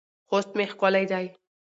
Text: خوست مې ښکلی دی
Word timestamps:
خوست 0.29 0.49
مې 0.57 0.65
ښکلی 0.71 1.05
دی 1.11 1.25